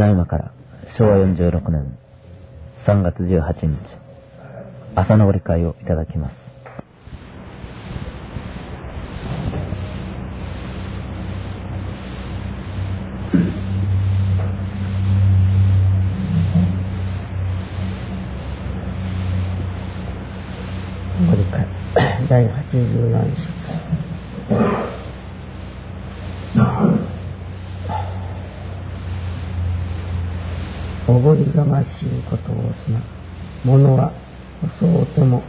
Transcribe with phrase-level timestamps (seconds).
[0.00, 0.50] ただいまから
[0.96, 1.94] 昭和46年
[2.86, 3.76] 3月18日
[4.94, 6.40] 朝のり会をいただきます。
[22.30, 23.59] 第84節
[31.10, 32.88] おごりがましいことをす。
[32.92, 33.00] な
[33.64, 34.12] 物は
[34.78, 35.42] 細うても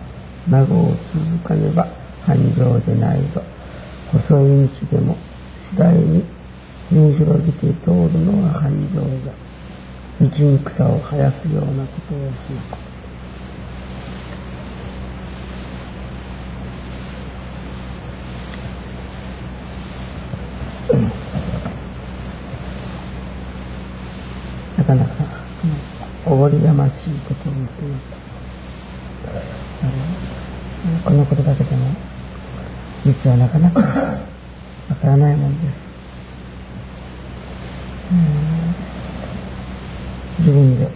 [0.49, 1.87] 孫を続かねば
[2.25, 3.43] 繁盛でないぞ。
[4.11, 5.15] 細い道でも
[5.69, 6.23] 次第に
[6.89, 9.33] 振り広げて通るのが繁盛だ。
[10.19, 12.51] 道に草を生やすようなことをす。
[24.77, 25.40] ななかなか
[26.25, 28.03] おごりがましいことを言っています
[31.03, 31.85] このことだけでも
[33.05, 35.91] 実はなかなかわからないものです。
[40.39, 40.89] 自分で、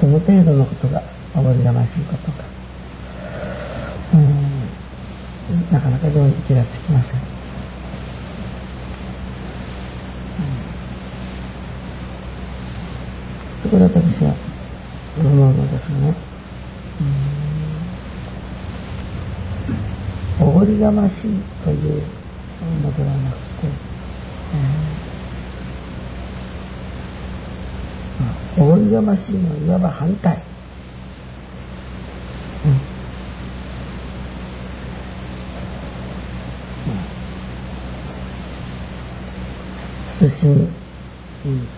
[0.00, 1.02] どの程度のことが
[1.36, 2.44] おごりがましいことか
[5.70, 7.20] なかなか上に気がつきません
[13.62, 14.34] そこで私は
[15.18, 16.30] 思うのですね。
[20.90, 21.20] おごりがましい
[21.64, 21.76] という
[22.82, 23.42] のではなくて、
[28.58, 30.42] おごりがましいのはいわば反対。
[40.28, 40.66] 慎み、
[41.46, 41.68] うん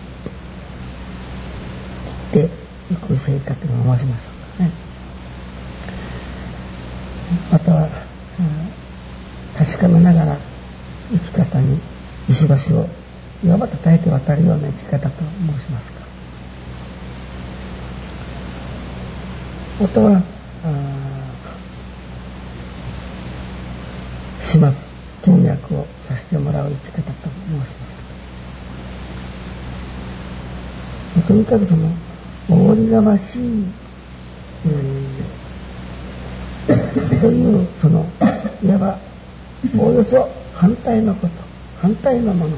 [2.33, 2.49] て
[2.91, 3.55] いく生活を
[3.95, 4.03] 申しましょ
[4.55, 4.71] うかね。
[7.51, 7.89] または、
[9.57, 10.37] 確かめながら
[11.11, 11.79] 生き方に
[12.27, 12.89] 石橋を
[13.45, 15.23] いわば叩いて渡るような生き方と申
[15.63, 16.03] しますか。
[19.93, 20.21] とは、
[24.45, 24.71] 始末、
[25.23, 27.93] 倹約をさせてもらう生き方と申します。
[31.27, 31.89] とにかくその
[32.49, 33.65] おごりがましい、
[34.65, 38.05] えー、というその
[38.63, 38.97] いわば
[39.77, 41.33] おおよそ反対のこと
[41.79, 42.57] 反対のもの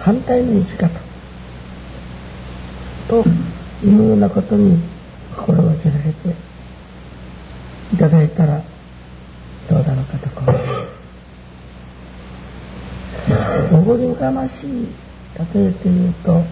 [0.00, 0.88] 反対の生き方
[3.08, 3.22] と
[3.84, 4.78] いうようなことに
[5.36, 5.95] 心がけら
[7.96, 8.62] いただいたら
[9.70, 10.42] どうだろうかとこ
[13.72, 14.86] うおごりがましい。
[15.54, 16.42] 例えて言うと、うん。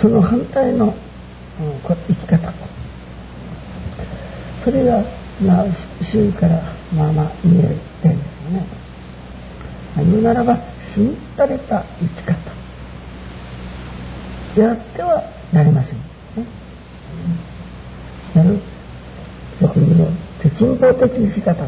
[0.00, 0.94] その反対の、
[1.58, 2.52] 生き方。
[4.62, 5.02] それが、
[5.42, 5.64] まあ、
[6.02, 8.14] 周囲からまあまあ見えてる。
[8.14, 8.66] んですよね。
[9.96, 12.34] 言うならばしみったれた生き方。
[14.54, 16.04] であってはなりません、ね。
[18.34, 18.58] やる
[19.60, 20.12] よく言う
[20.42, 21.66] 手人法的生き方。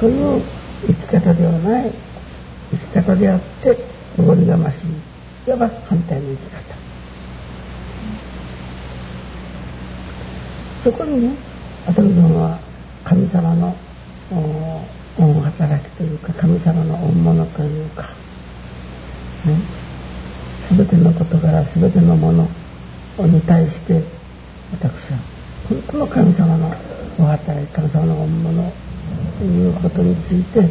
[0.00, 0.42] という
[0.86, 1.92] 生き方ではない。
[2.72, 3.76] 生き方であって
[4.18, 4.86] おごりがましい。
[5.48, 6.74] いわば反対の生き方。
[10.84, 11.36] そこにね
[11.86, 12.58] アトム君は
[13.04, 13.74] 神様の
[15.18, 18.10] 恩働きというか神様の恩物というか、
[19.44, 19.56] ね、
[20.70, 22.48] 全ての事柄全てのもの
[23.18, 24.02] に対して
[24.72, 25.18] 私は
[25.68, 26.74] 本当の神様の
[27.18, 28.72] お働き神様の恩物
[29.38, 30.62] ということについて、え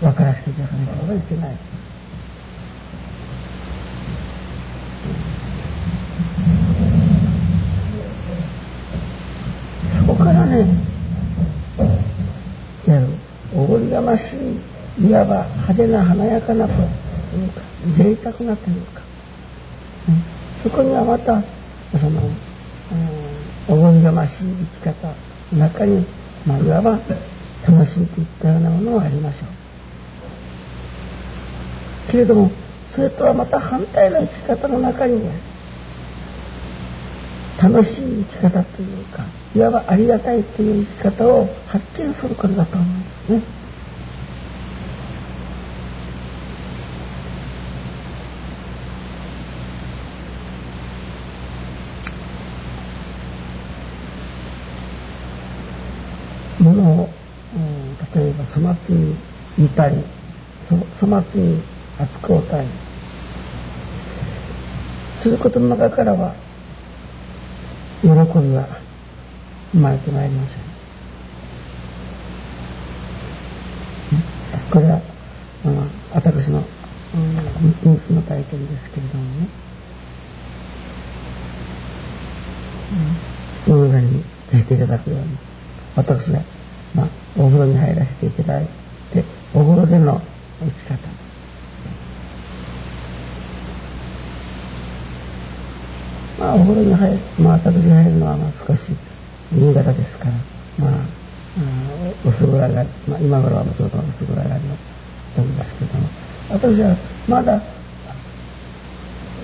[0.00, 1.56] ー、分からせていただかなければいけない。
[10.08, 10.66] こからね、
[12.86, 13.08] やる、
[13.54, 14.36] おごりがまし
[14.98, 16.78] い、いわば派手な華やかなという
[17.50, 17.60] か、
[17.94, 19.00] 贅沢なというか、
[20.08, 20.22] ね、
[20.62, 21.42] そこにはまた、
[21.98, 22.22] その、
[23.68, 24.44] おごりがましい
[24.82, 25.08] 生き方
[25.52, 26.06] の中に、
[26.46, 26.98] まあ、いわば
[27.66, 29.44] 楽しみといったようなものがありましょ
[32.08, 32.10] う。
[32.10, 32.50] けれども、
[32.94, 35.32] それとはまた反対の生き方の中にね、
[37.60, 39.24] 楽しい生き方というか
[39.54, 43.58] いわばありがたいという生き方を発見することだと思うんですね。
[56.60, 57.08] ものを、
[57.54, 59.16] うん、例えば粗末に
[59.56, 59.96] 見たり
[60.68, 61.60] 粗末に
[61.98, 62.68] 扱うたり
[65.20, 66.34] することの中からは
[68.02, 68.68] 喜びは
[69.72, 70.58] 生まれてまいりません。
[74.70, 75.00] これは、
[75.64, 76.58] うん、私の、
[77.14, 77.34] うん、
[77.90, 79.48] ニュの体験ですけれどもね。
[83.66, 84.22] うん、その中に
[84.52, 85.36] 出ていただくように、
[85.96, 86.40] 私が、
[86.94, 88.66] まあ、お風呂に入らせていただい
[89.12, 89.24] て、
[89.54, 90.20] お風呂での
[90.60, 91.27] 生き方。
[96.38, 98.90] まあ、お風呂に入る、まあ、私が入るのは、まあ、少し
[99.50, 100.32] 新潟ですから、
[100.78, 101.18] まあ、あ
[102.28, 104.76] 薄暗がり、まあ、今頃はもうちょうど薄暗がりの
[105.34, 106.08] 時ですけども、
[106.50, 106.96] 私は
[107.28, 107.60] まだ、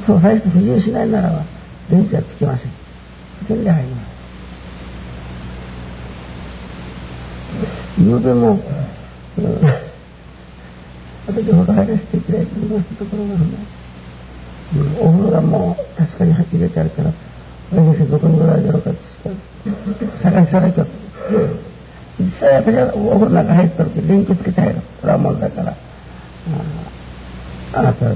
[0.06, 1.42] そう、大して不自由しないならば、
[1.90, 2.70] 電気はつきません。
[3.48, 4.14] 電気入ります。
[7.96, 8.60] 昨でも、
[9.38, 9.58] うん、
[11.26, 13.83] 私ほど入らせていただいてましたところがね、
[15.00, 17.12] お風呂がもう確かに入れてあるから、
[17.70, 18.98] 先生どこにおられるかって
[20.16, 20.92] 探しさなきゃって。
[22.20, 24.80] 実際私はお風呂の中入った時電気つけて入る。
[25.00, 25.76] それはもんだから。
[27.72, 28.14] あなた、入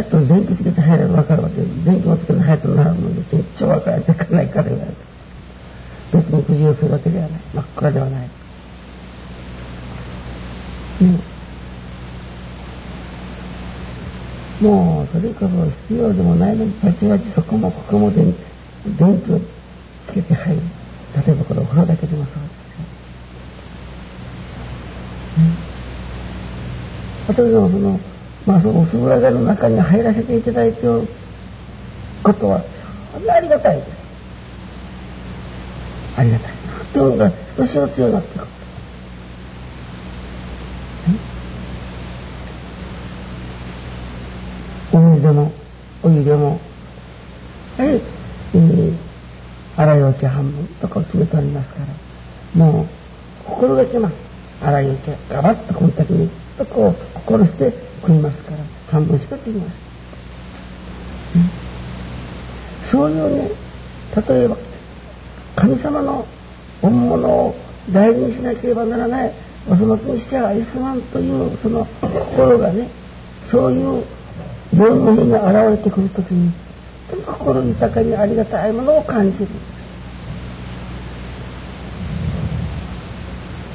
[0.00, 4.96] ったら電気つけて入れば分かるわけ電気もつけて入ったらなるので、めっちゃ分かられてかないから言われて。
[6.12, 7.40] 別に不自由するわけではない。
[7.54, 8.28] 真っ暗ではない。
[14.62, 18.32] もうそれこそ必要でもないのにたちまちそこもここも電
[18.96, 19.40] 電気を
[20.06, 20.62] つけて入る
[21.26, 22.40] 例えばこれお風呂だけでもそうで
[27.34, 28.00] すよ、ね、例えばその
[28.46, 31.08] まあその薄暗がの中に入らせていただいておる
[32.22, 32.62] ことは。
[33.12, 33.88] そんなありがたいです。
[36.16, 36.52] ありがたい。
[36.92, 38.46] というのがひとしお強くなってくお
[45.22, 45.52] 水でも
[46.02, 46.60] お湯でも
[47.78, 48.00] はい、
[48.54, 48.96] えー、
[49.76, 51.86] 洗い置き半分とかを詰めておりますから
[52.54, 52.86] もう
[53.44, 54.14] 心がけます。
[54.60, 57.72] 洗い置きガバッとこの時にとこう心して
[58.02, 58.58] 食いますから
[58.90, 59.76] 半分しかつきます、
[61.34, 61.38] う
[62.86, 63.50] ん、そういうね
[64.28, 64.56] 例えば
[65.56, 66.26] 神様の
[66.80, 67.56] 本物を
[67.90, 69.32] 大事にしなければならない
[69.76, 72.88] そのクリスチャーアイスマンというその心がね
[73.46, 74.04] そういう
[74.74, 76.52] 両面が現れてくるときに
[77.26, 79.46] 心豊かにありがたいものを感じる。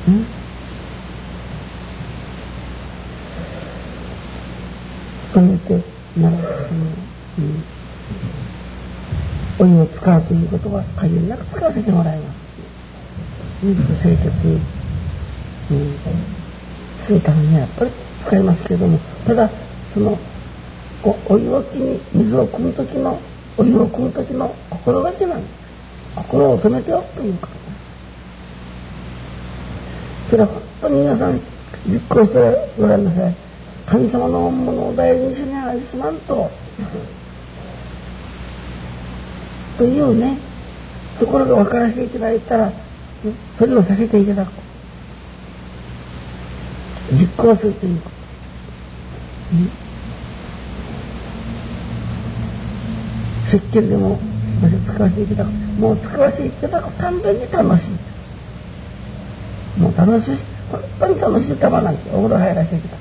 [0.09, 0.25] ん？
[5.33, 5.83] 含めて
[6.17, 6.41] なら、う
[7.41, 7.63] ん、
[9.59, 12.37] お湯を使うということは限りなく使わせてもらいます。
[13.63, 14.61] うん清潔に、
[15.71, 15.97] うん、
[16.99, 17.91] するためにはやっぱり
[18.21, 19.49] 使いますけれども、ただ、
[19.93, 20.17] その
[21.03, 23.19] お湯をきに水を汲む時の
[23.57, 25.51] お湯を汲む時の心がけなんです
[26.15, 27.67] 心を止めておくということです
[30.31, 31.39] それは本当に皆さん
[31.87, 33.35] 実行してごらんなさい。
[33.85, 36.51] 神様のものを大事にしに愛しまんと。
[39.77, 40.37] というね
[41.19, 42.73] ところが分からせていただいたら
[43.57, 44.51] それをさせていただく。
[47.13, 48.15] 実行するということ、
[53.47, 54.19] 石鹸でも
[54.85, 57.91] 使わせていただくもう使わせていただくたんびに楽しい。
[57.91, 57.97] で
[59.75, 60.37] すもう楽しい。
[60.71, 61.55] 本当に楽しい。
[61.55, 62.97] 玉なんてお風呂入らせてきた。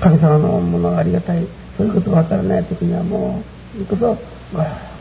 [0.00, 1.46] 神様のものがありがたい。
[1.76, 3.42] そういうことがわからない時にはも
[3.80, 4.18] うこそ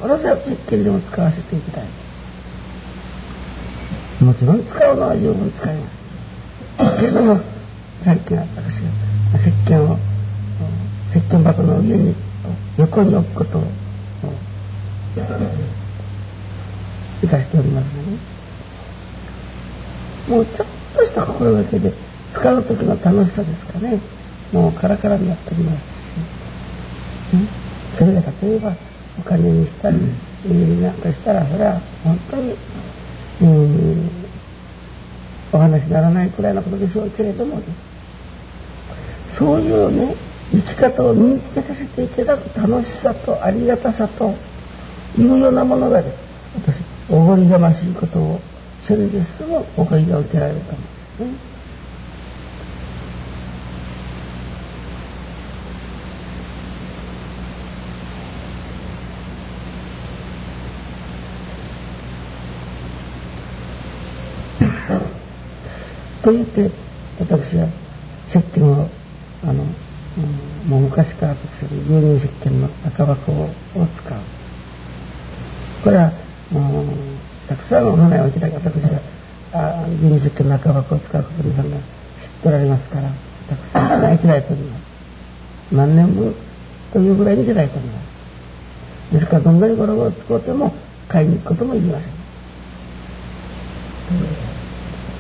[0.02, 1.88] 私は石鹸でも使わせていただい。
[4.20, 7.00] てもちろん使うのは十分使います。
[7.00, 7.40] けれども
[8.00, 8.90] 最近私が
[9.38, 9.98] 石鹸を
[11.22, 12.16] 石鹸箱の上に
[12.78, 13.64] 横に置くことを
[17.24, 18.02] いたしておりますね。
[20.28, 21.94] もうちょっとした心がけで
[22.32, 24.00] 使う時の楽しさですかね。
[24.52, 25.88] もうカラカラになっております。
[27.30, 27.48] し、ね、
[27.96, 28.74] それが例えば
[29.20, 29.98] お金にしたり、
[30.46, 32.56] えー、なんかしたらそれは本当に、
[33.42, 34.10] うん、
[35.54, 37.64] お話にならないくらいのことでしょうけれどもね
[39.38, 40.16] そういうね
[40.52, 44.36] 生き方を身につけさせていただく楽しさとありがたさと
[45.18, 46.18] いうようなものがです
[46.56, 46.80] 私
[47.10, 48.42] おごりがましいことを
[48.82, 50.80] それですぐおかげが受けられると思
[51.22, 51.52] うん。
[66.22, 66.70] と言って
[67.20, 67.68] 私は
[68.28, 68.88] 接ッを
[69.44, 69.66] あの
[70.68, 73.50] もう昔から私は牛乳石鹸の赤箱を
[73.96, 74.20] 使う
[75.84, 76.14] これは、う、
[77.48, 77.86] たくさん。
[77.86, 79.02] のお花をいてた私が
[79.54, 81.72] あ牛乳石鹸の赤箱を使うこと皆さん。
[81.72, 81.84] が知っ
[82.44, 83.12] ておられますから
[83.50, 83.86] たくさん。
[83.86, 84.82] いただいております
[85.72, 86.36] 何年分
[86.92, 88.00] というぐらいにいただいておりま
[89.10, 89.60] すですからどん。
[89.60, 90.74] なにゴロゴロ使うても
[91.08, 92.12] 買いに行くこともいりません。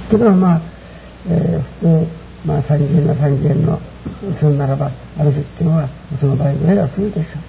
[0.09, 0.61] けどまあ、
[1.29, 2.07] えー、普通
[2.45, 3.79] まあ30円の30円の
[4.33, 5.89] するならばある石鹸は
[6.19, 7.39] その倍ぐらいはするでしょ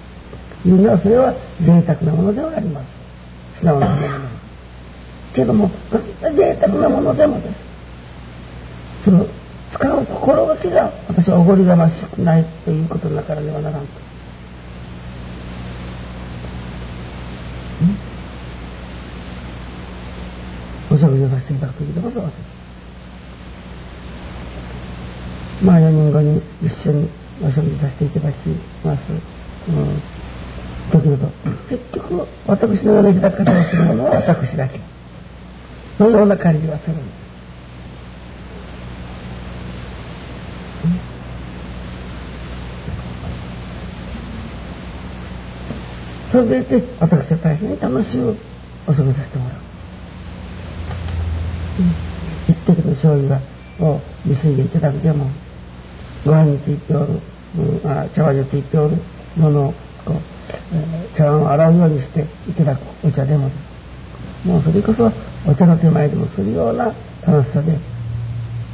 [0.65, 4.43] ういうのはそれは贅沢なものではあります素直なもので
[5.33, 7.55] けどもどんな贅沢なものでもです
[9.05, 9.27] その
[9.71, 13.87] 使う心がけが私はおごりがましくないということなからではならんと。
[20.91, 22.62] お食事をさせていただく時でもそうです。
[25.63, 27.09] まあ4年後に一緒に
[27.41, 28.49] お食事させていただき
[28.83, 29.11] ます。
[29.11, 29.99] うん、
[30.91, 31.29] だけれど、
[31.69, 34.79] 結局私のような開き方をするものは私だけ。
[35.99, 37.23] のような感じがするんです。
[46.31, 48.35] それで私は大変に楽しく
[48.87, 49.57] お過ごさせてもらう。
[51.79, 53.39] うん、一滴の醤油
[53.79, 55.29] をゆすいでいただくでも、
[56.25, 57.19] ご飯についておる、
[57.57, 58.97] うん、あ茶碗についておる
[59.35, 59.73] ものを
[60.05, 60.17] こう、
[60.73, 63.49] えー、茶碗を洗うようにしていただくお茶でも、
[64.45, 65.11] もうそれこそ
[65.47, 66.93] お茶の手前でもするような
[67.25, 67.77] 楽しさで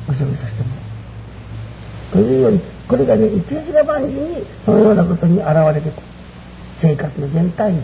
[0.09, 2.23] お食事させてもらう。
[2.23, 6.07] というように、これがね、一日が万事にそのようなことに現れてくる。
[6.77, 7.81] 生活の全体に。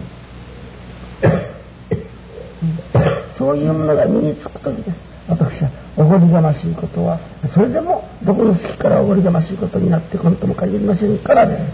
[3.37, 4.99] そういうものが身につく時です。
[5.27, 7.19] 私はおごりがましいことは、
[7.53, 11.71] それでもどこの隙からおごりがましいことになってこんとも限りませんからね。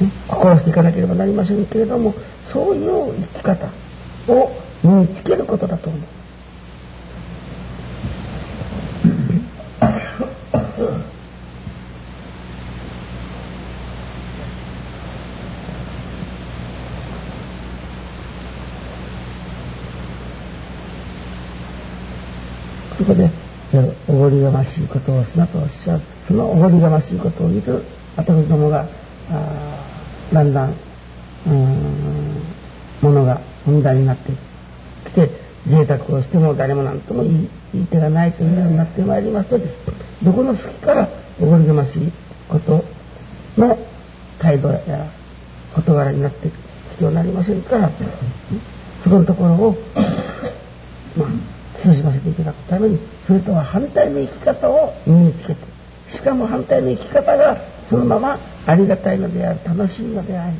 [0.00, 2.14] ね、心していかなければなりませんけれども、
[2.46, 3.68] そういう生き方
[4.32, 4.50] を
[4.82, 6.00] 身につけることだと思う。
[22.98, 23.30] そこで、
[24.08, 26.02] おごりがましいことをすなとおっしゃる。
[26.26, 27.82] そのおごりがましいことをいつ、
[28.16, 28.86] 私どもが、
[30.32, 30.74] だんだん、
[31.46, 32.42] うん、
[33.00, 34.32] ものが問題になって
[35.06, 35.30] きて、
[35.66, 39.76] 贅沢をしても誰も何とも言い言い手がないというようになってまいりますとです、
[40.22, 41.08] どこの隙から
[41.40, 42.12] おごりがましい
[42.48, 42.84] こと
[43.56, 43.78] の
[44.38, 45.06] 態度や
[45.74, 47.90] 事柄になってきてはなりませんから、
[49.02, 49.76] そこのところを、
[51.82, 55.70] 楽しませていただくためにそれとは反対の生き方を身につけて。
[56.10, 57.56] しかも反対の生き方が
[57.88, 60.56] そのままありがたいのである楽しいのである。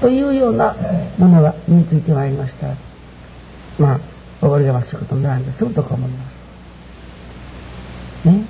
[0.00, 0.76] というような
[1.18, 2.68] ものが身についてまいりました。
[3.78, 4.00] まあ
[4.42, 6.30] おごりがましいことになるんですとか思いま
[8.22, 8.28] す。
[8.28, 8.44] ね。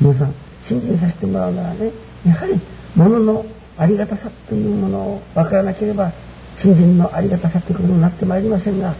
[0.00, 1.92] 皆さん信心させてもらうならね
[2.26, 2.60] やはり
[2.94, 3.44] 物の
[3.76, 6.12] ありがたさというものを分からなければ
[6.56, 8.94] 信心のありがたさということになってまいりませんが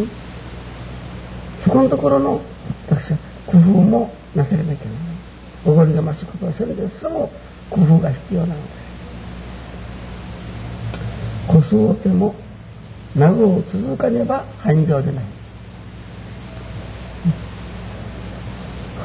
[0.00, 0.06] ね、
[1.64, 2.40] そこのところの
[2.88, 5.16] 私は工夫もなされなきゃならない。
[5.64, 7.30] おごりが増すことはそれでそも
[7.70, 8.86] 工夫が必要なのです。
[11.48, 11.58] 子
[11.90, 12.34] 育ても
[13.14, 15.24] 名護を続かねば繁盛でない。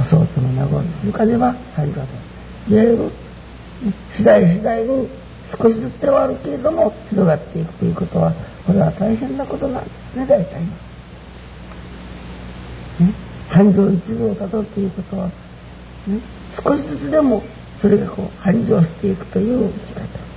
[0.10, 2.08] 子育ての名護を続かねば繁盛でない。
[2.70, 3.12] いわゆる
[4.14, 5.08] 次第次第に
[5.58, 8.34] 少しずつではあるけれども広がっていくということは
[8.66, 10.68] これは大変なことなんですね大体ね。
[13.50, 15.34] 繁盛一部をたどるということは、ね、
[16.52, 17.44] 少しずつでも
[17.82, 20.32] それがこう繁盛していくという生き方。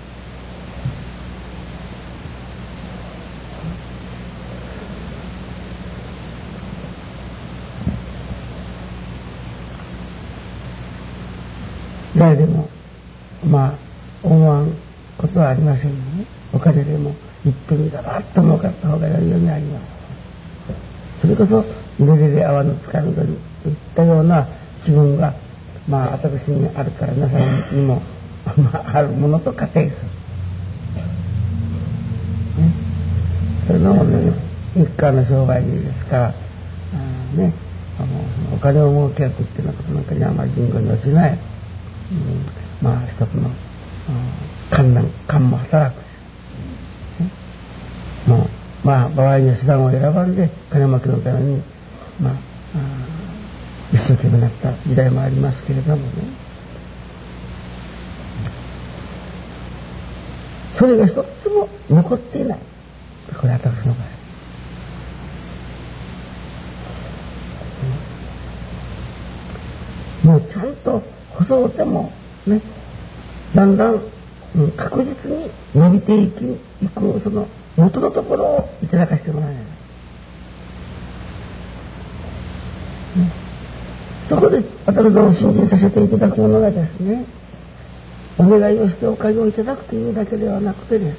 [12.17, 12.69] 誰でも
[13.45, 13.84] まあ
[15.45, 19.95] はありませんよねお金でも一っにだらっと儲かった方が良いようにあります
[21.21, 21.65] それこそ
[22.01, 24.47] 濡れで泡のつかみ取りといったような
[24.85, 25.35] 気分が
[25.89, 28.03] まあ私にあるから皆さんにも、
[28.57, 30.07] まあ、あるものと仮定する。
[32.63, 32.73] ね、
[33.67, 34.33] それのね
[34.75, 37.53] 日韓の商売ですからあね
[37.99, 41.39] あのお金を儲けるっていうようなことなんかにあまり人口に落ちない、うん、
[42.81, 43.53] まあ一つのうん。
[44.75, 46.07] 観念感も働くし、
[47.21, 47.31] ね、
[48.27, 48.49] も
[48.83, 51.63] うまあ場合には手段を選ばんで金巻のために、
[52.21, 52.35] まあ、
[53.93, 56.45] 一生懸命なった時代もありますけれどもね。
[60.77, 62.59] それが一つも残っていない。
[63.41, 64.15] これ私の場合。
[70.25, 71.01] もうちゃんと
[71.35, 72.11] 細うても
[72.47, 72.61] ね
[73.55, 74.01] だんだん
[74.77, 79.69] 確実に伸びていくいくその元のところをいただかせてもらえない、ね、
[84.29, 87.27] そこで私ども信心させていただくものがですね
[88.39, 91.15] お願いをしておかげをいただくというだけではなくてで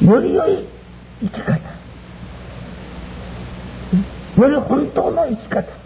[0.00, 0.66] す、より良い
[1.22, 1.52] 生き方、
[4.42, 5.82] より本当の生き方。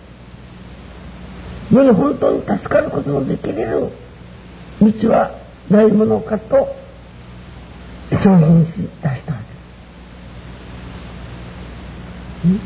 [1.72, 3.90] より本当に助かることのできる
[4.80, 5.38] 道は
[5.70, 6.68] ないものかと
[8.10, 9.38] 精進し出したわ
[12.42, 12.60] けです。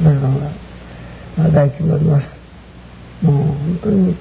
[0.00, 0.50] 皆さんが、
[1.38, 2.38] まあ、第一におります。
[3.22, 4.16] もう本当に、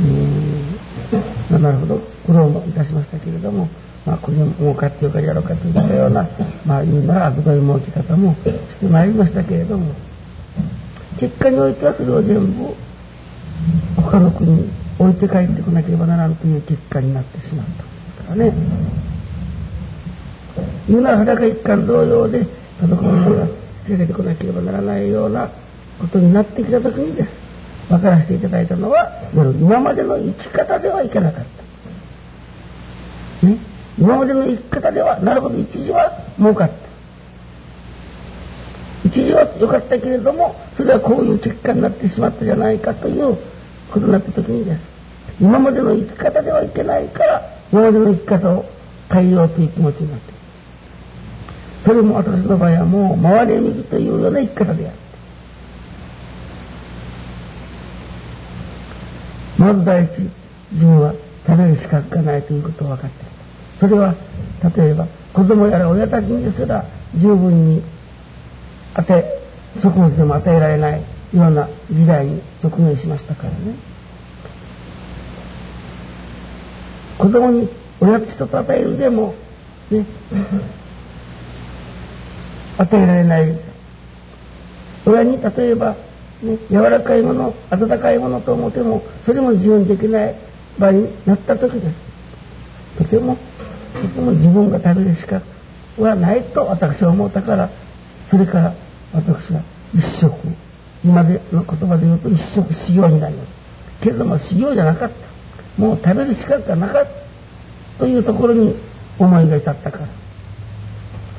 [0.00, 3.68] うん、なるほど苦労もいたしましたけれども、
[4.04, 6.28] まあ、これを儲かってよかやろうかといったような、
[6.64, 9.94] まあ、言うなら悪どい儲け方もしてまいりましたけれども、
[11.18, 12.74] 結果においてはそれを全部
[13.96, 17.82] 他の国に置いて帰ってこなければならんという結果になってしまったんで
[18.16, 18.52] すからね。
[20.88, 22.46] 言うなら裸一貫同様で、
[22.80, 23.46] 家族のが
[23.88, 25.50] 出てこなければならないような
[26.00, 27.36] ことになってきた時にです。
[27.88, 31.44] 分からせていただいたのは、今までの生き方ではいけなかっ
[33.42, 33.46] た。
[33.46, 33.58] ね。
[33.98, 36.74] 今までの生き方では、なるほど、一時は儲かった。
[39.08, 43.36] 一時は良かったけれども、それはこういう結果になってしまったじゃないかという
[43.90, 44.86] ことになった時にです。
[45.40, 48.64] 今までの生き方ではいけないから、今までの生き方を
[49.10, 50.36] 変えようという気持ちになって
[51.84, 54.96] それも私の場合はもう回れ右というような生き方である。
[59.56, 60.10] まず第一、
[60.72, 61.14] 自分は
[61.46, 63.30] 食べる資格がないということを分かってき
[63.78, 63.86] た。
[63.86, 64.14] それは、
[64.76, 67.82] 例えば、子供やら親たちにすら十分に
[68.94, 69.38] 当て、
[69.80, 71.02] 食物でも与えられない
[71.34, 73.56] ような時代に直面しましたからね。
[77.18, 77.68] 子供に
[78.00, 79.34] おやつ一つ与えるでも、
[79.90, 80.04] ね、
[82.78, 83.58] 与えられない。
[85.06, 85.96] 親に例えば、
[86.42, 90.34] ね、柔らかいもの、温かいものと思っても、それも自分できない
[90.78, 91.96] 場合になった時です。
[92.98, 93.38] とても、
[93.94, 95.42] とても自分が食べる資格
[95.98, 97.70] はないと私は思ったから、
[98.28, 98.74] それから
[99.14, 99.62] 私は
[99.94, 100.34] 一食、
[101.04, 103.50] 今での言葉で言うと一食修行になります。
[104.00, 105.80] けれども修行じゃなかった。
[105.80, 107.10] もう食べる資格がなかった
[107.98, 108.74] というところに
[109.18, 110.08] 思いが至ったから。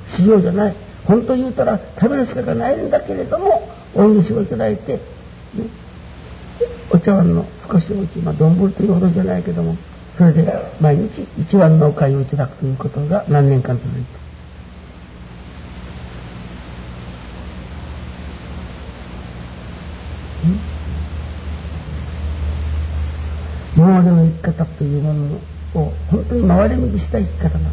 [0.08, 0.76] 修行じゃない。
[1.06, 5.00] 本当言うたら食べる資格がないんだけれども、お許しをいただいて、ね、
[6.90, 9.78] お茶碗の少し大きい、まあ、丼というほどじゃないけども、
[10.18, 14.17] それで毎日一碗のお粥をいただくということが何年間続いて。
[23.78, 25.36] 今までの生き方というもの
[25.76, 27.70] を本当に回り道した生き方な。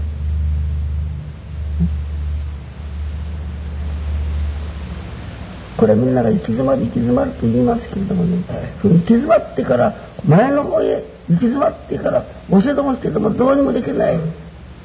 [5.78, 8.44] これみんなが行き詰まる行き詰まると言いますけれどもね、
[8.82, 9.94] 行き詰まってから
[10.26, 14.20] 前の方へ行き詰まってから教えてもけどもどうにもできない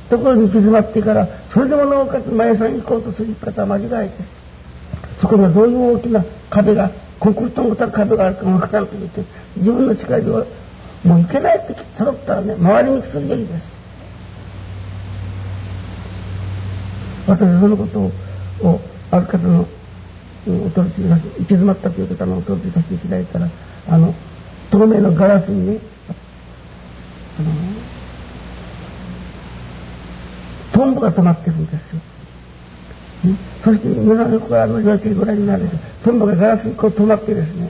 [0.09, 5.19] ところに行き詰まってからそれでもなおかつ前さん行こうとする方は間違いです。
[5.19, 9.21] そこにはどういう大きな壁がコンクリートの壁があるかもわからんと言って
[9.57, 10.45] 自分の力では
[11.03, 13.79] もう行けないって辿ったらね回り道するべきです。
[17.27, 17.99] 私はそのこと
[18.67, 18.81] を
[19.11, 19.67] ある方の
[20.47, 23.49] お取り次ぎさせて、行き詰まったという方のお取り次ぎさせていただいたら、
[23.89, 24.15] あの、
[24.71, 25.79] 透明のガラスにね、
[27.39, 27.51] あの、
[30.73, 31.99] トンボが止まってるんですよ。
[33.63, 35.79] そして皆さんよくあの状況ご覧になるんですよ。
[36.03, 37.69] トンボがガラスにこう止まってですね、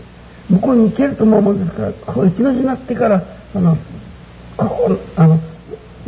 [0.49, 3.23] 向こうに行けると思うもんですから、こう一の字になってから、
[3.55, 3.77] あの、
[4.57, 5.39] ここ、あの、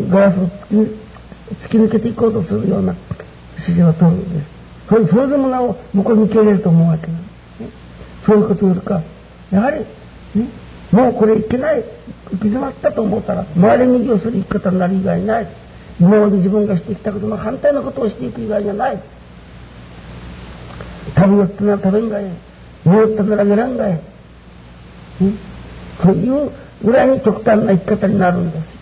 [0.10, 1.02] ガラスを突き
[1.56, 2.96] 突き抜けていこうとするような
[3.54, 4.48] 指示を取るんです。
[4.90, 8.26] それそれでもなお向こうに行けれると思うわけなんです。
[8.26, 9.02] そういうことよりか、
[9.52, 9.80] やはり、
[10.36, 10.48] ね、
[10.92, 15.48] もうこれいけない、行き詰まったと思ったら、周り右をする生き方になる以外ない。
[16.00, 19.02] 今まで自分がしてきたことの反対のことをしていく以外にはない。
[21.16, 22.32] 食べよったなら食べんがえ。
[22.86, 24.11] 寝よったなら寝らんがえ。
[26.02, 26.52] という
[26.84, 28.52] ぐらいに極端な生き方になるん。
[28.52, 28.80] ですよ。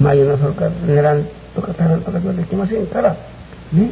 [0.00, 2.86] 眉のそれから狙うとか食べるとかではできません。
[2.86, 3.16] から
[3.72, 3.90] ね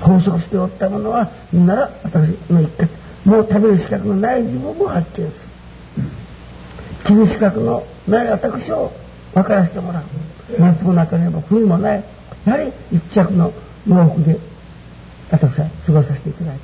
[0.00, 2.88] 拘束しておったものはなら私の一回
[3.24, 5.48] もう食べる資格のない自分も発見する
[7.04, 8.92] 着る資格のない私を
[9.32, 10.04] 分からせてもらう
[10.58, 12.04] 夏もなければ冬もない
[12.44, 13.52] やはり一着の
[13.86, 14.38] 洋服で
[15.30, 16.58] 私は過ごさせていただい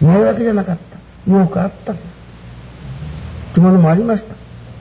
[0.00, 0.87] たないわけじゃなかった
[1.28, 1.94] 洋服あった。
[3.54, 4.34] 着物もありました。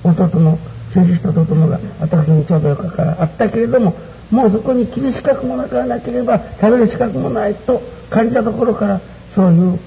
[0.04, 0.58] 弟の
[0.94, 3.96] 先生と弟のが私のちょうどよかからあったけれども
[4.32, 9.80] もうそこに着る資格もなかなければ食べる資格もないと感じたところからそういう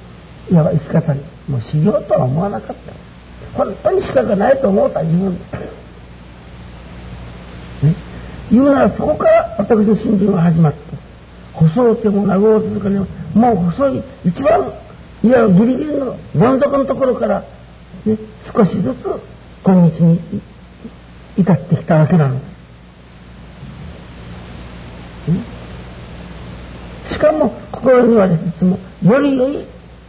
[0.51, 2.93] いわば生き方にもうしようとは思わなかった。
[3.57, 5.37] 本当に資格がないと思った自分。
[7.83, 7.95] で、ね、
[8.51, 10.79] 言うならそこから私の信心は始まって
[11.53, 13.01] 細うても長う続かね
[13.35, 14.73] もう細い一番
[15.23, 17.45] いやギリギリのどん底のところから、
[18.07, 19.09] ね、少しずつ
[19.65, 20.21] 今日に
[21.37, 22.41] 至ってきたわけなの。
[27.07, 29.67] しかも心にはいつもより良い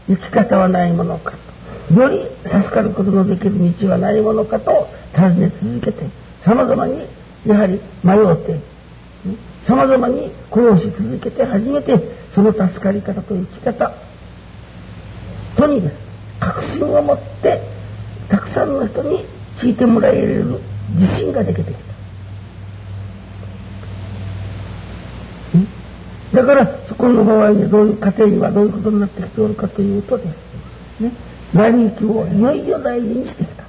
[0.07, 1.51] 生き方はないものかと。
[1.93, 6.05] より助かることのできる道はないものかと尋ね続けて
[6.39, 7.05] さまざまに
[7.45, 8.59] やはり迷って
[9.63, 11.99] さまざまに苦労し続けて初めて
[12.33, 13.93] その助かり方と生き方
[15.61, 15.97] とにです
[16.39, 17.61] 確信を持って
[18.29, 19.25] たくさんの人に
[19.57, 20.59] 聞いてもらえる
[20.95, 21.77] 自信ができてき
[26.33, 26.41] た。
[26.41, 30.23] だからそこの場合にどういう家庭にはどういうことになってきておるかというとで
[30.97, 31.11] すね
[31.53, 33.65] 成り行きをいよいよ大事にしてきた。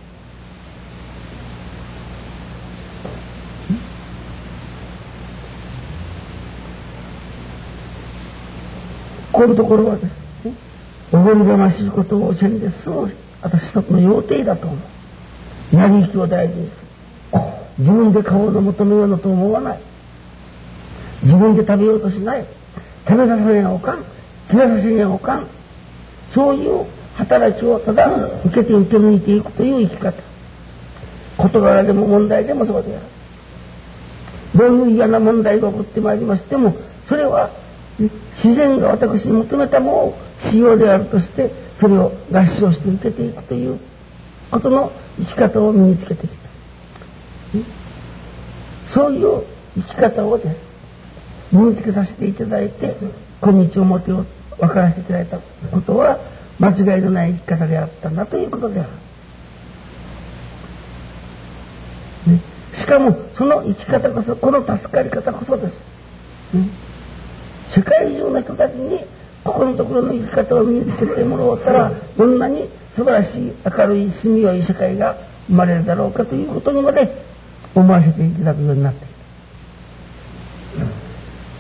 [9.33, 10.23] このところはです
[11.13, 15.77] ねおごりがましいことをせんで済む私一つの要定だと思う。
[15.77, 16.83] 成り行きを大事にする。
[17.79, 19.81] 自分で顔の求めようのと思わない。
[21.23, 22.47] 自分で食べようとしない。
[23.07, 24.05] 食べさせにゃおかん。
[24.51, 25.47] 食べさせにゃおかん。
[26.31, 28.09] そういう働きをただ
[28.45, 30.23] 受けて受け抜いていくという生き方。
[31.37, 33.07] 事柄でも問題でもそうである。
[34.55, 36.77] どういう嫌な問題が起こってまいりましても、
[37.09, 37.51] それは
[37.99, 43.79] 自然が私に求めたものを仕様であるとして、それを合唱して受けていくという
[44.51, 46.43] ことの生き方を身につけてきた。
[48.91, 49.45] そういう
[49.77, 50.73] 生き方をです
[51.53, 52.97] 身につけさせていただいて
[53.41, 54.25] 今日表を
[54.59, 56.19] 分からせていただいたことは
[56.59, 58.85] 間違いのない生き方であったんだということであ
[62.27, 62.33] る。
[62.33, 62.41] ね、
[62.75, 65.81] しかもその生き方こそこの助かり方こそです。
[66.55, 66.69] ね、
[67.75, 69.03] 世界中の人たちに
[69.45, 75.17] ここのところの生き方を身につけてもらおうたらどんなに素晴らしい明るい住みよい世界が
[75.49, 77.25] 生まれるだろうかということにまで
[77.75, 79.09] 思わせていただくようになってき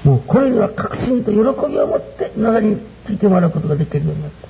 [0.05, 0.09] た。
[0.09, 4.49] もうこれには確信と喜びを持って長に聞いてもらうことができるようになった。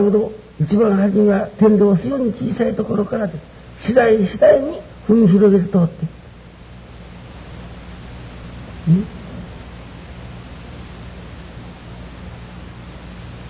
[0.00, 0.32] るほど。
[0.60, 3.34] 一番初めは天道すように小さいところからで、
[3.80, 6.06] 次第次第に踏み広げて通って。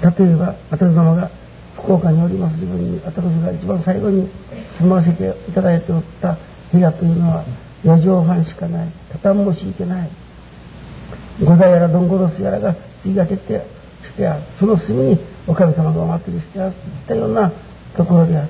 [0.03, 1.31] 例えば私どもが
[1.77, 4.29] 福岡におりますように私が一番最後に
[4.71, 6.37] 住ませていただいておった
[6.73, 7.45] 部屋というのは
[7.85, 10.11] 4畳半しかない畳も敷いてない
[11.43, 13.67] 御座やらどんごろすやらが継がけて
[14.05, 14.43] してある。
[14.59, 17.53] その隅にお神様がお祭りしてあるといったような
[17.97, 18.49] ところであっ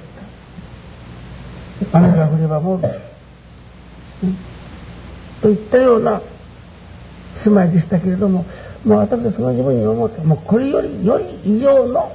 [1.93, 1.99] た。
[1.99, 2.81] 雨が降ればもう、
[5.41, 6.21] といったような
[7.37, 8.45] 住まいでしたけれども
[8.85, 12.15] もう私はその自分に思ってもうこれよりより以上の、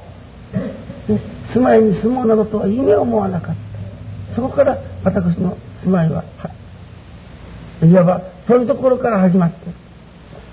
[1.46, 3.56] 住まいに住もうなどとは夢を思わなかっ
[4.28, 4.34] た。
[4.34, 6.24] そこから私の住まいは
[7.82, 9.74] いわばそういうところから始まっている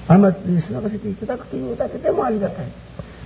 [0.08, 2.68] 甘つに住ませていただくというだけでもありがたい。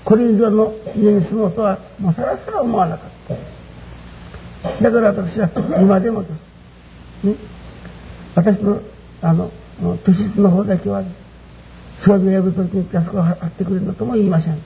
[0.04, 3.10] これ以上の家に住もうとはもうさらさら思わなかっ
[4.64, 4.82] た。
[4.82, 5.50] だから私は
[5.82, 7.28] 今でもです。
[7.28, 7.36] ね。
[8.36, 8.82] 私の
[9.22, 9.52] あの
[10.06, 11.04] 都市室の方だけは
[12.00, 14.60] 掃除をやるときにあそこを貼ってくれるのとも言いません。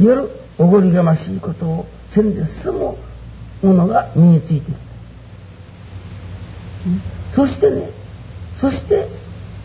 [0.00, 2.96] 夜おごりがましいことをせんで済む
[3.62, 4.80] ものが身についている。
[7.34, 7.90] そしてね、
[8.62, 9.08] そして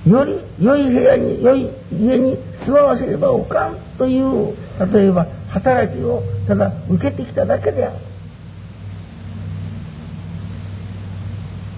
[0.07, 4.55] より良い部屋に良い家に住まわせればおかんという
[4.91, 7.99] 例えば働きをただ受けてきただけである。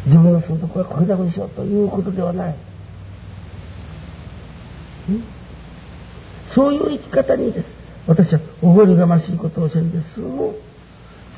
[0.06, 2.56] 自分の住むとこはこれだけにしようということではない。
[6.48, 7.72] そういう生き方にです。
[8.08, 10.56] 私はおごりがましいことをせんですも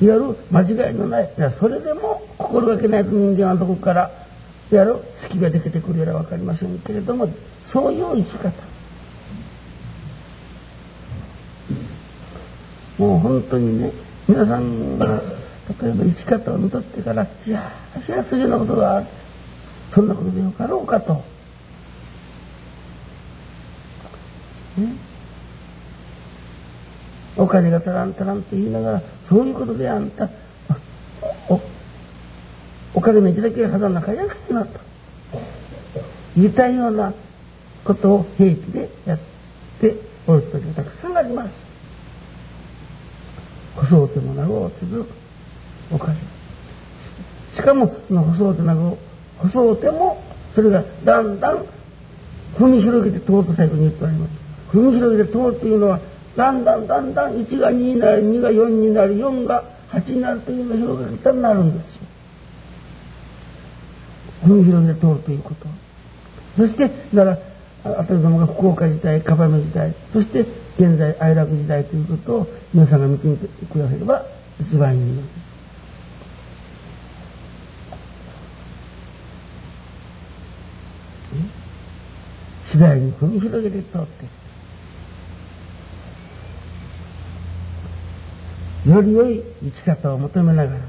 [0.00, 1.34] やる間違いのない。
[1.36, 4.21] いや、それでも心がけないと人間はどこから
[4.76, 7.28] やる隙が出てくるやら分かりませんけれども、
[7.64, 8.52] そういう生き方。
[12.98, 13.92] もう本当にね、
[14.28, 15.06] 皆さんが、
[15.80, 19.04] 例えば生き方を見とってから、いや、私はそういうようなことが、
[19.92, 21.14] そんなことでよかろうかと。
[21.14, 21.22] ね
[27.36, 30.28] お金が足らん足らんと言いながら、そういうことであんた、
[33.02, 34.78] お金のいただけるはずは仲やないなと。
[36.36, 37.12] 言いたような
[37.84, 39.18] ことを平気でやっ
[39.80, 39.96] て
[40.28, 41.60] おる人たちがたくさんあります。
[43.74, 45.08] 子育てもなろう続く
[45.92, 46.14] お金。
[46.14, 46.18] し
[47.54, 48.96] いしかも、その子育てなど、
[49.40, 50.22] 子育ても、
[50.54, 51.66] それがだんだん
[52.56, 54.76] 踏み広げて通ると最後に言っております。
[54.76, 55.98] 踏み広げて通るというのは、
[56.36, 62.11] だんだんだんだん1が2になる、2が4になる、4が8になるというのが広げ方になるんですよ。
[64.42, 65.66] 踏み広げて通るということ。
[66.56, 67.38] そして、だから、
[67.84, 70.46] あたりどもが福岡時代、カバメ時代、そして
[70.78, 74.24] 現在愛楽時代ということを皆さんが見てみてくだされば
[74.60, 75.52] 一番いいのです。
[82.72, 84.24] 次第に踏み広げて通って
[88.88, 90.84] より良い生き方を求めながら、ね、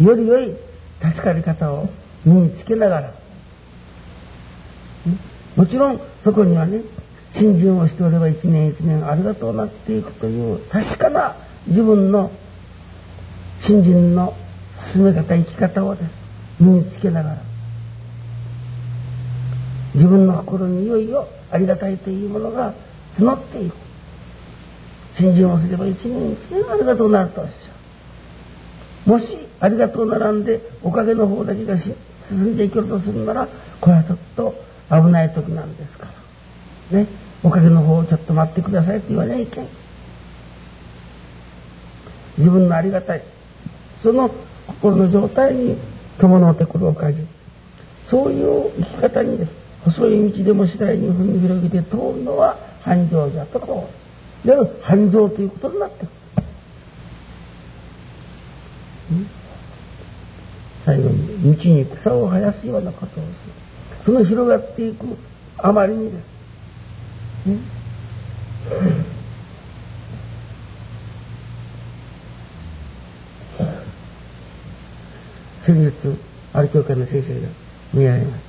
[0.00, 0.56] より良い
[1.00, 1.88] 助かり方を
[2.24, 3.12] 身につけながら、
[5.56, 6.82] もちろんそこにはね、
[7.32, 12.30] 信心をしておれば一年一年ありがとうなっていくという確かな自分の
[13.60, 14.34] 信心の
[14.92, 16.10] 進め方、生き方をです、
[16.60, 17.42] 身につけながら、
[19.94, 22.74] 自分の心にいよいよありがたいというものが
[23.14, 23.74] 募っていく。
[25.14, 27.44] 信心をすれば一年一年ありがとうなると。
[29.08, 31.94] もしありがとうならんでおかげの方だけが進
[32.30, 33.48] んでいけるとするなら、
[33.80, 34.54] これはちょっと
[34.90, 36.08] 危ない時なんですか
[36.92, 36.98] ら。
[36.98, 37.06] ね。
[37.42, 39.66] おかげの方をちょっと待ってくださいって言わなきゃいけん。
[42.36, 43.22] 自分のありがたい。
[44.02, 44.30] その
[44.66, 45.78] 心の状態に
[46.18, 47.24] 伴ってくるおかげ。
[48.10, 49.54] そういう生き方にです。
[49.84, 53.88] 細い道でも次第に踏み広げて通るのは繁盛じゃとこ
[54.44, 54.46] う。
[54.46, 56.08] でる繁盛ということになってる。
[60.84, 63.52] 最後に道に草を生やすようなことをする。
[64.04, 65.04] その広がっていく
[65.58, 66.38] あまりにです。
[67.46, 67.58] ね、
[75.62, 76.18] 先日、
[76.52, 77.48] ある教会の先生が
[77.92, 78.42] 見られまし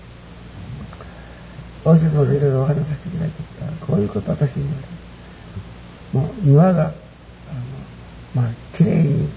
[1.83, 1.89] た。
[1.89, 6.27] お医者様でいろいろお話しさせていただいてきたこういうこと私に言われる。
[6.29, 6.93] もう庭が、あの、
[8.35, 9.29] まあ、綺麗に、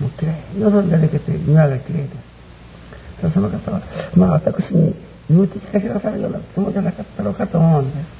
[0.00, 3.30] もう綺麗に望んで抜けて庭が綺麗で。
[3.30, 3.82] その方は、
[4.14, 4.94] まあ私に
[5.28, 8.18] 言うて聞かせなさるようなつもりじゃなかったのかと思うんです。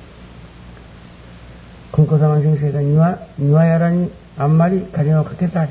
[1.92, 5.70] 金子様先生が庭、庭やらにあんまり金をかけたり、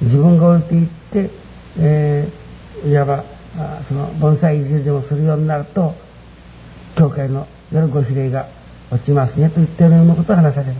[0.00, 1.30] 自分が置いていって、
[1.78, 3.24] えー、いわば、
[3.88, 5.94] その盆栽移住でもするようになると、
[6.96, 8.48] 教会の夜ご比例が
[8.90, 10.74] 落ちますねと言っているようなことを話される。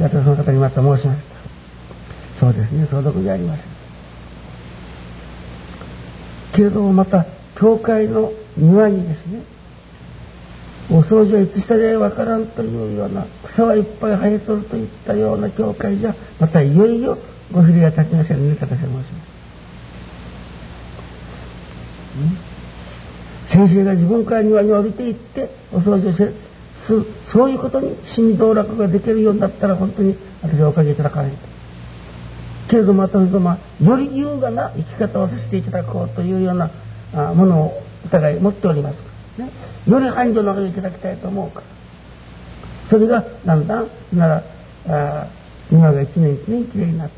[0.00, 1.35] 私その方にまた申しました。
[2.46, 3.66] そうですね、相続じゃありません。
[6.52, 9.42] けれどもまた、教会の庭にですね、
[10.88, 17.18] お掃除はいつしたでわからんというような、草はいっぱい生えとるといったような教会じゃ、またいよいよ
[17.52, 19.08] ご不利が立ちませんね、私は申します。
[23.48, 26.32] 先生が自分から庭に降りていってお掃除をして
[27.24, 31.55] そういうことに心道楽ができるようになったら本当に私はおかげいただかないと。
[32.68, 39.02] けれども私どもはより優雅な生き方をさせていただこうというようなものをお互い持っております。
[39.02, 39.52] から、ね、
[39.86, 41.60] より繁盛の方がいただきたいと思うか。
[41.60, 41.66] ら。
[42.88, 44.42] それがだんだんなら
[44.88, 45.26] あ
[45.70, 47.14] 庭が一年一年きれいになって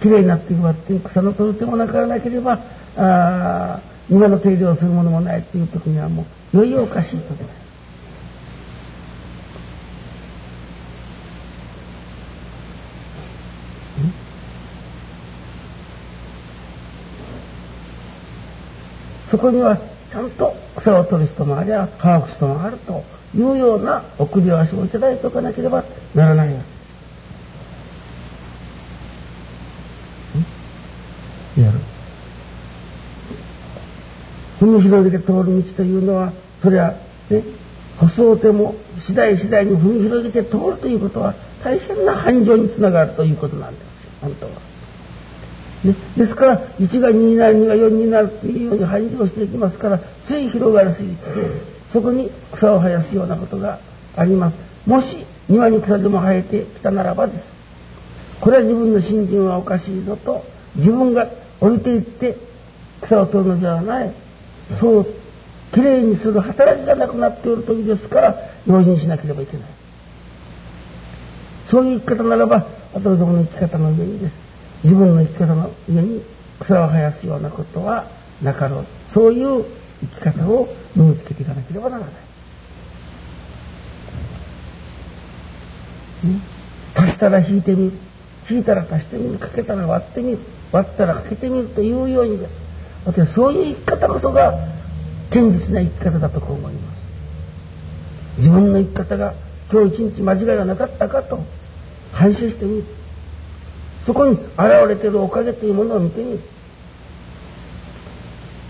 [0.00, 2.58] きれいになっていくばって草の取る手もなからなければ
[2.96, 7.44] あ庭の手入れをするものもないっていう時にはもうよいよおかしいとで
[19.32, 19.78] そこには
[20.10, 23.02] ちゃんと草を取る人もありゃ乾く人もあると
[23.34, 26.64] いうような送り足をいただいておかなければならないわけで
[31.56, 31.60] す。
[31.62, 31.72] や
[34.60, 36.94] み広げて通る道というのは、それは、
[37.30, 37.42] ね、
[37.98, 44.71] 細うても次第次第に踏み広げて通るということは、大変な繁盛につながるということなんですよ、本当は。
[45.84, 51.16] ね、ですから、1が2になる、2が4になるというように繁盛していきますから、つい広がりすぎて、
[51.88, 53.78] そこに草を生やすようなことが
[54.16, 54.56] あります。
[54.86, 57.46] もし庭に草でも生えてきたならばです。
[58.40, 60.44] これは自分の信心はおかしいぞと、
[60.76, 61.28] 自分が
[61.60, 62.36] 降りていって
[63.00, 64.12] 草を取るのではない。
[64.78, 65.06] そう、
[65.72, 69.66] きれいにする働きがなくなっておる時ですから、用心しなければいけない。
[71.66, 74.51] そういう生き方ならば、私どもの生き方の上にです。
[74.82, 76.22] 自分の生き方の上に
[76.60, 78.06] 草を生やすようなことは
[78.42, 78.86] なかろう。
[79.10, 79.64] そういう
[80.00, 82.12] 生き方を身につけていかなければならない。
[86.94, 87.92] 足したら引いてみる。
[88.50, 89.38] 引いたら足してみる。
[89.38, 90.38] かけたら割ってみる。
[90.72, 92.60] 割ったらかけてみるというようにです。
[93.04, 94.68] 私はそういう生き方こそが
[95.30, 97.02] 堅実な生き方だとこう思います。
[98.38, 99.34] 自分の生き方が
[99.70, 101.44] 今日一日間違いがなかったかと
[102.12, 102.84] 反省してみる。
[104.04, 104.40] そこに現
[104.88, 106.40] れているおかげというものを見てみる。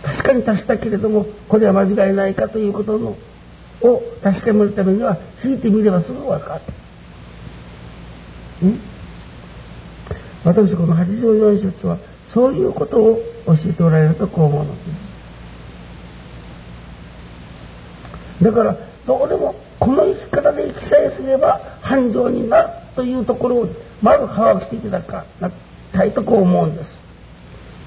[0.03, 3.17] 確かに足したけれども、これは間違いないかということの
[3.81, 6.63] を確かめるためには、引いてみればすぐわかる。
[10.45, 14.81] 私、この84節は、そういうことを教えておられるとこう思うので
[18.41, 18.45] す。
[18.45, 23.69] だから、どうでも、この生き方で生きさえすれば繁盛になるというところを、
[24.03, 25.51] まず把握していただかな
[25.93, 26.99] たいとこう思うんです。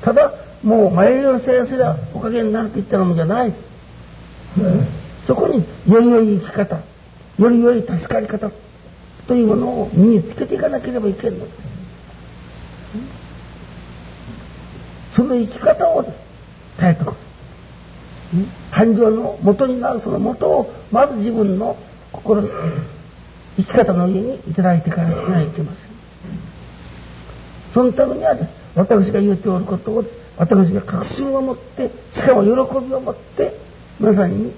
[0.02, 3.54] ただ、もう前よりせやすりゃおかげになると言ったのもじゃない。
[5.26, 6.80] そこにより良い生き方、
[7.38, 8.52] より良い助かり方
[9.28, 11.58] というものを身につけていかなければいけんのです。
[15.16, 16.20] その生き方をです、
[16.78, 17.26] 耐えてこそ。
[18.72, 21.78] 繁盛の元になるその元をまず自分の
[22.12, 22.50] 心の
[23.58, 25.85] 生き方の上にいただいていかなきゃいけません。
[27.76, 30.06] そのためにはです、私が言っておることを
[30.38, 32.50] 私が確信を持ってしかも喜
[32.88, 33.52] びを持って
[34.00, 34.54] 皆さんに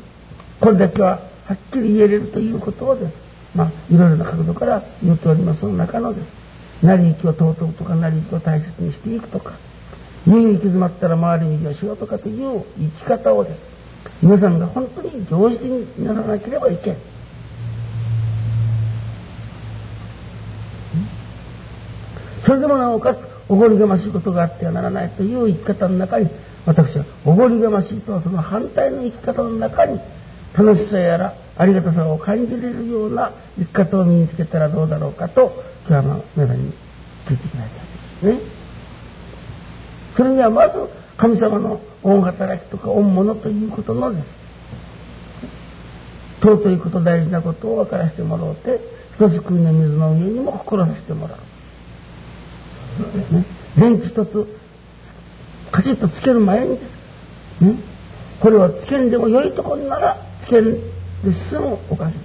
[0.59, 3.17] これだけははっきり言えれるということをです。
[3.55, 6.31] まあいろいろな角度から言っておりますその中のです。
[6.83, 9.53] 成り行きを尊ぶとか成り行きを大切にしていくとか。
[10.27, 13.59] 耳に行き詰まったら回り道をしようとかという生き方をです。
[14.21, 16.97] 皆さんが本当に常識にならなければいけん。
[22.47, 26.29] それでもなおかつおごりがましいことがあってはならないという生き方の中に
[26.65, 29.99] 私はおごりがましいとはその反対の生き方の中に
[30.57, 36.71] 楽しさやらありがたさを感じれるような生き方を身につけたらどうだろうかと今日は皆さんに
[37.25, 38.57] 聞いていただきたいですね。
[40.15, 40.79] それにはまず
[41.17, 44.33] 神様の恩働きとか恩物ということのです。
[46.41, 48.79] 尊いこと大事なことを分からせてもらおうて
[49.15, 51.56] 一つ国の水の上にも心させてもらう。
[53.77, 54.47] 電気一つ
[55.71, 56.95] カチッとつける前にです、
[57.61, 57.75] ね、
[58.39, 60.81] これはつけんでも良いところならつける
[61.23, 62.17] で済むおかしい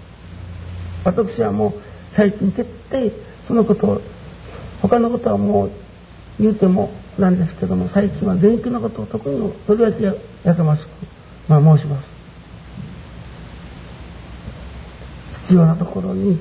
[1.04, 1.72] 私はもう
[2.12, 3.10] 最近徹底
[3.46, 4.00] そのことを
[4.80, 5.70] 他のことはもう
[6.38, 10.04] 言うてもなんですけども最近は電気のことを特にとりわけ
[10.44, 10.88] やかましく、
[11.48, 12.12] まあ、申します。
[15.42, 16.38] 必要なところに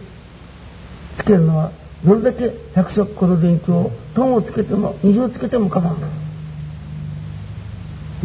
[1.15, 1.71] つけるのは
[2.05, 6.09] どれだけ百色個の電気をトンをつけても二重つけても構わない。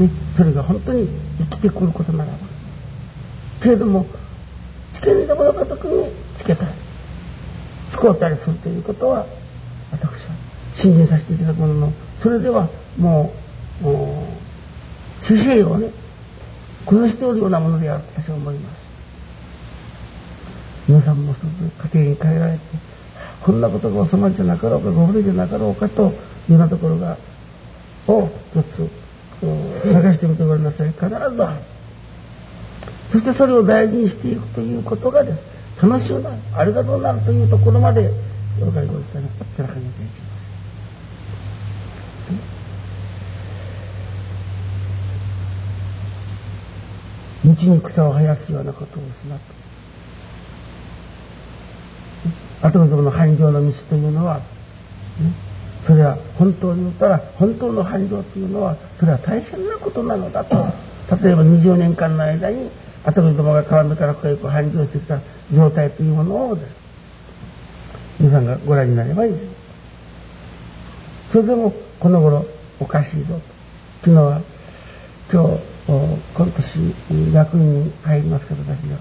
[0.00, 1.08] ね、それが本当に
[1.38, 2.38] 生きてくることならば。
[3.62, 4.06] けれども、
[4.92, 6.70] つけるでもよかった時につけたり、
[7.90, 9.26] 使うたりするということは、
[9.92, 10.34] 私は
[10.74, 13.32] 信心させていただくものの、それではも
[13.82, 14.26] う、も
[15.22, 15.90] う、姿勢をね、
[16.86, 18.86] 崩しておるようなものであると私は思います。
[20.88, 21.44] 皆さんも一つ
[21.94, 22.58] 家庭に帰られて、
[23.42, 26.14] こんなことが収まりじゃなかろうか、ご無礼じゃなかろうかというよ
[26.50, 27.16] うなところが、
[28.08, 28.88] を一つ、
[29.92, 30.88] 探してみてごらんなさい。
[30.88, 31.14] 必ず
[31.44, 31.60] ある。
[33.10, 35.42] そしてそれを大事にしていくということがです。
[35.80, 38.10] 楽しゅうなる、ありがとうなるというところまで、
[38.60, 39.26] お分かりごいただ
[39.56, 39.92] けなきゃいけま
[47.44, 47.54] せん。
[47.54, 49.40] 道に草を生やすようなことをすなと。
[52.62, 54.42] 後のの繁盛の道というのは、ね、
[55.86, 60.56] それは本当に言ったら本当の繁盛というのはそれは大変なことなのだと。
[61.22, 62.68] 例えば20年間の間に
[63.04, 65.20] 後のどもが川のから深く繁盛してきた
[65.52, 66.74] 状態というものをです。
[68.18, 69.44] 皆さんがご覧になればいいです。
[71.32, 72.44] それでもこの頃
[72.80, 73.40] おかしいぞと。
[74.02, 74.40] 昨日は
[75.32, 75.76] 今日
[76.34, 76.94] 今年
[77.32, 78.96] 役員に入ります方たちが、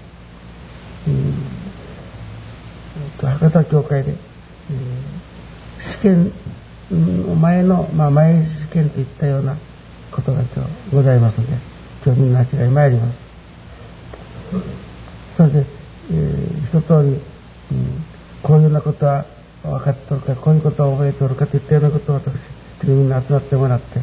[1.08, 1.34] うん
[3.22, 6.32] 博多教会で、えー、試験
[7.42, 9.58] 前の、まあ、前試験といったような
[10.12, 11.54] ことが今日ございますので
[12.06, 13.26] 今日みんなあちらに参ります。
[15.36, 15.66] それで、
[16.12, 17.20] えー、一通り、
[17.72, 18.06] うん、
[18.44, 19.26] こういうようなことは
[19.64, 22.32] 分かっておるかこういうことは覚えておるかといったようなことを私
[22.84, 24.00] みんな集まってもらって、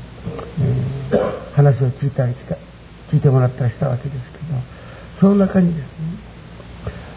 [1.13, 2.35] えー、話を聞いたり
[3.11, 4.45] 聞いてもらったりしたわけですけど
[5.17, 6.32] その中にですね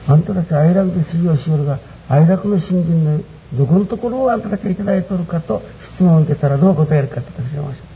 [0.07, 7.95] あんたたち愛楽で修行しよるが愛楽の信心のどこのところをあんたたちがいただいておるかと質問を受けたらどう答えるかって私は思いました。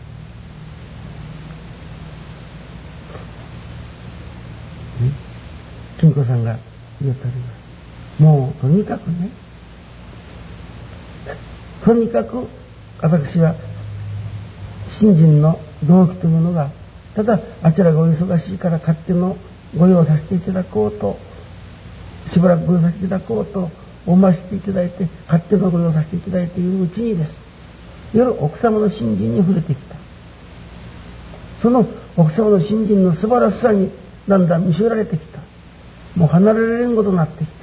[5.99, 6.57] 金子さんが
[7.01, 7.53] 言うとおりま
[8.18, 8.24] す。
[8.24, 9.30] もうとにかくね、
[11.84, 12.47] とにかく
[13.01, 13.55] 私は
[14.89, 16.72] 信心の動機というものが
[17.16, 19.38] ただあちらがお忙しいから勝手の
[19.78, 21.18] ご用をさせていただこうと
[22.30, 23.69] しばらくご用させていただこうと
[24.05, 27.38] 思わせていただいて勝手のご用させていただいているうちにです。
[28.13, 29.95] 夜奥様の信心に触れてきた。
[31.61, 33.91] その奥様の信心の素晴らしさに
[34.27, 35.39] だんだん見せられてきた。
[36.15, 37.59] もう離れられんことになってきた。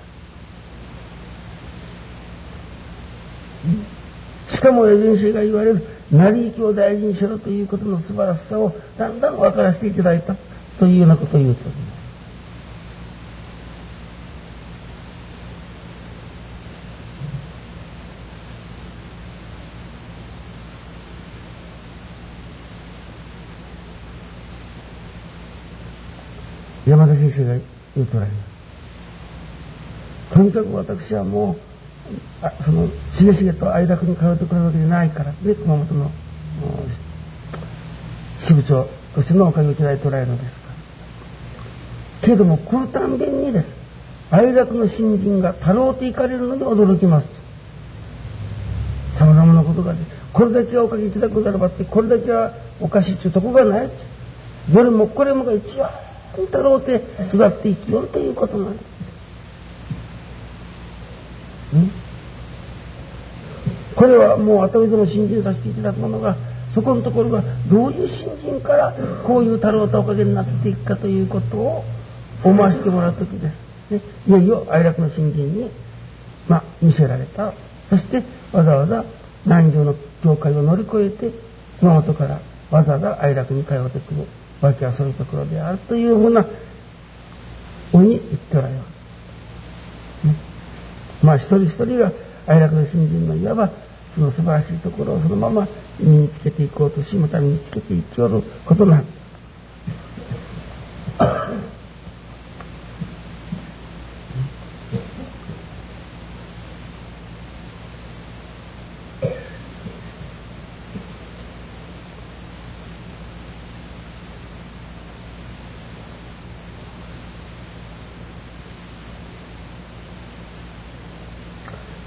[4.55, 10.37] しかもエジン氏が言われる成り行きを大事にしろということの素晴らしさをだんだん分からせていただいた
[10.79, 11.96] というようなことを言うとおります。
[26.87, 27.59] 山田先生が
[27.97, 28.43] 言うとられま
[30.31, 30.35] す。
[30.35, 36.11] とにかく私はもうあそのしげしげと愛楽に通ってくれるわけじゃないからで熊本の
[38.41, 40.67] 支部長としてのおかげをいただいておられるのですか。
[42.23, 43.73] けれどもこのたんびにです
[44.31, 47.29] 愛楽の新人がたろうていかれるのに驚きます
[49.15, 50.01] さまざまなことがで
[50.33, 53.91] これだけはおかげいただくならばってこれだけはおかしいっていうとこがない
[54.71, 55.91] どれもこれもが一番
[56.51, 58.97] たろうて育っていきよるということなんです
[63.95, 66.37] これはもう後でも信心させていただくものが
[66.73, 68.95] そこのところがどういう信心から
[69.27, 71.85] こういう太郎とおかげになっていくかということを
[72.45, 73.55] 思わせてもらう時です。
[73.91, 75.71] ね、いよいよ愛楽の信心に、
[76.49, 77.55] まあ、見せられた。
[77.89, 78.23] そして
[78.53, 79.05] わざわざ
[79.47, 81.31] 南城の教会を乗り越えて
[81.81, 84.27] 熊本からわざわざ愛楽に通ってくる
[84.61, 86.47] わけはそういうところであるというふうな
[87.93, 88.85] ふうに言っておられま
[90.23, 90.27] す。
[90.27, 90.35] ね
[91.23, 92.13] まあ一人一人が
[92.47, 93.71] 愛楽の新人のいわば
[94.11, 99.05] その素晴らしいところをそのまま身につけていこうとしまた身につけていきおることなん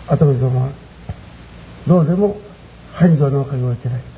[0.10, 0.72] 後部様は
[1.88, 2.38] どうでも
[2.94, 4.10] 繁盛のおかげをいただきた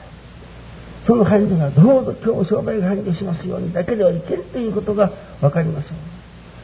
[1.03, 5.11] その繁盛がどうぞ今日商売が繁盛しますようにだけではいけんということが
[5.41, 5.95] 分かりましょ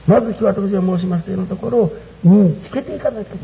[0.08, 3.40] うまず今日私が申しましたようなところを身につけていかなけない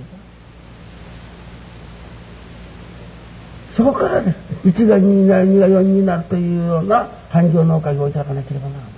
[3.73, 8.93] そこからです1が2になる2が4になるというような繁盛のおかげをいただかなければならない。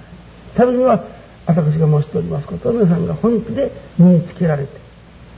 [0.56, 1.06] ためには
[1.46, 4.80] 私が申しておりますことを皆さんが本気で身につけられて、ね、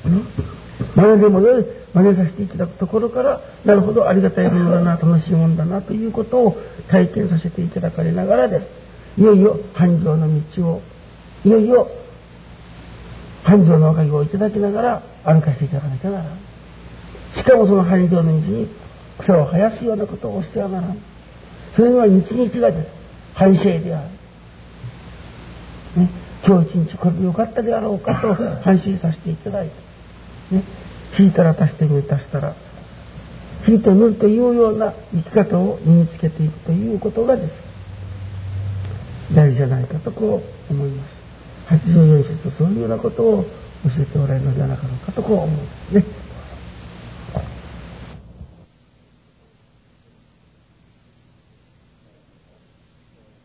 [0.05, 8.69] 真似でもよい真似させていただくところからなるほどありがたいものだな楽しいものだなということを体験させていただかれながらです。
[9.17, 10.81] いよいよ繁盛の道を
[11.43, 11.89] いよいよ
[13.43, 16.27] 繁盛のおかげをいただきながら歩かせていただかなきゃならん。
[17.33, 18.67] しかもその繁盛の道に
[19.17, 20.97] 草を生やすようなことをしてはならん。
[21.75, 22.97] それには日々がです。
[23.37, 24.01] 繁盛であ
[25.95, 26.09] る、ね、
[26.45, 29.86] 今日一日これでよかったであろうかと 反省させていただいて
[30.51, 30.63] ね、
[31.17, 32.55] 引いたら足してみ足したら
[33.67, 37.53] 引いてみるというような生き方を身につけていくということがです
[39.33, 41.17] 大事じゃないかとこう思います。
[41.67, 46.26] 84節はそういうようなことを教えておられるのではなかろうかとこう思うんですね。